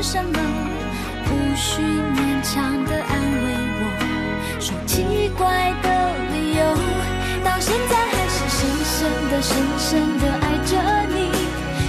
[0.00, 0.38] 是什么，
[1.26, 3.46] 无需勉强的安慰
[3.80, 3.82] 我，
[4.60, 5.88] 说奇怪的
[6.32, 6.62] 理由，
[7.42, 8.94] 到现在还是深深
[9.28, 10.78] 的、深深的爱着
[11.12, 11.34] 你，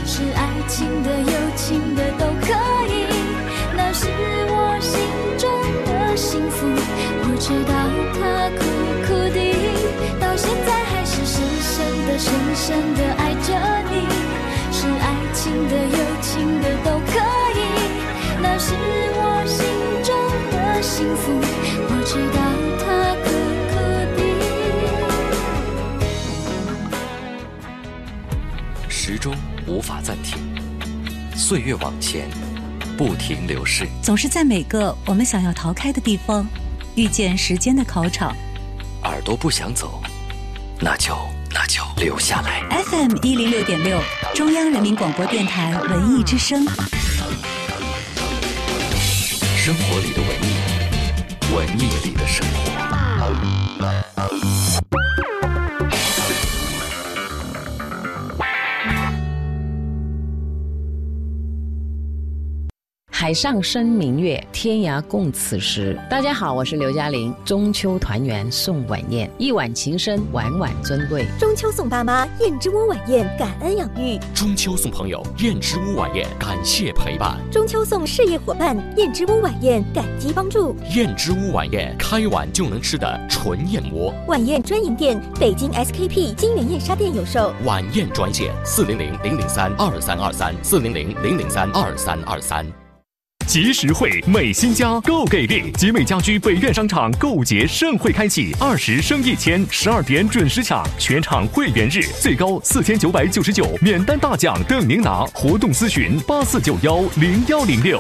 [0.07, 2.47] 是爱情的、友情的都可
[2.89, 3.05] 以，
[3.77, 4.07] 那是
[4.49, 4.97] 我心
[5.37, 5.47] 中
[5.85, 6.65] 的幸福。
[6.65, 7.71] 我知道
[8.17, 8.65] 它苦
[9.05, 9.37] 苦的，
[10.19, 13.53] 到现在还是深深的、深深的爱着
[13.91, 14.09] 你，
[14.71, 17.38] 是爱情的、友情的都可，
[18.59, 19.65] 是我心
[20.03, 20.13] 中
[20.51, 21.31] 的幸福。
[21.87, 22.37] 我知道
[22.83, 23.27] 它苦
[23.71, 23.73] 苦
[24.17, 24.19] 的。
[28.89, 29.33] 时钟
[29.65, 30.37] 无法暂停，
[31.35, 32.29] 岁月往前，
[32.97, 33.87] 不停流逝。
[34.03, 36.45] 总是在每个我们想要逃开的地方，
[36.95, 38.35] 遇见时间的考场。
[39.03, 40.03] 耳朵不想走，
[40.81, 41.15] 那就
[41.53, 42.61] 那就留下来。
[42.83, 44.01] FM 一零六点六，
[44.35, 46.67] 中央人民广播电台文艺之声。
[49.69, 52.59] 生活里的文艺，文艺里的生活。
[63.29, 65.95] 海上生明月，天涯共此时。
[66.09, 67.31] 大家好，我是刘嘉玲。
[67.45, 71.27] 中秋团圆送晚宴，一碗情深，碗碗尊贵。
[71.39, 80.75] 中秋送爸妈燕之屋晚宴，感恩养育；中秋送朋友燕之屋晚宴，感谢陪伴；中秋送事业伙伴燕之屋晚宴，感激帮助。
[80.95, 84.11] 燕之屋晚宴，开碗就能吃的纯燕窝。
[84.27, 87.53] 晚宴专营店：北京 SKP 金源燕莎店有售。
[87.63, 92.65] 晚宴专线：四零零零零三二三二三，四零零零零三二三二三。
[93.49, 95.71] 集实惠，美新家够给力！
[95.71, 105.25] 集美家居北苑商场购物节盛会开启，二十升一千，十二点准时抢，全场会员日最高四千九百九十九，免单大奖等您拿！
[105.33, 107.99] 活动咨询八四九幺零幺零六。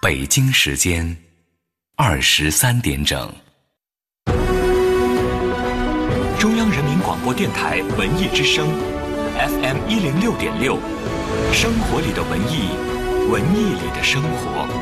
[0.00, 1.16] 北京时间
[1.96, 3.41] 二十三点整。
[7.12, 8.66] 广播电台文艺之声
[9.36, 10.78] ，FM 一零六点六，
[11.52, 12.70] 生活里的文艺，
[13.30, 14.81] 文艺里的生活。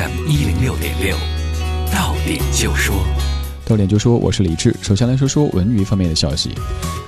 [0.00, 1.14] ，FM 一零六点六，
[1.92, 2.96] 到点就说。
[3.66, 4.74] 到点就说，我是李志。
[4.80, 6.50] 首先来说说文娱方面的消息。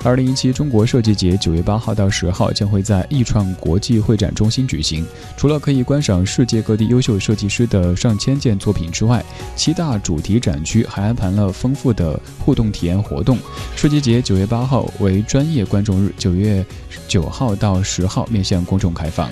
[0.05, 5.07] 二零一七中国设计节九月八号到十号将会在艺创国际会展中心举行。
[5.37, 9.25] 除了可以观赏世界各地优秀设计师的上千件作品之外，
[9.57, 13.39] 七大主题展区还安排了丰富的互动体验活动。
[13.75, 16.65] 设计节九月八号为专业观众日，九月
[17.09, 19.31] 九号到十号面向公众开放。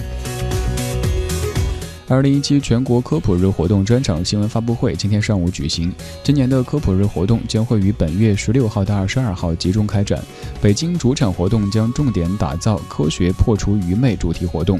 [2.10, 5.92] 二零一七全国科普日活动专场新闻发布会今天上午举行。
[6.24, 10.20] 今年的科普日活动将会于本月十六号到二十二号集中开展。
[10.60, 14.76] 北京主场活动将重点打造科学破除愚昧主题活动。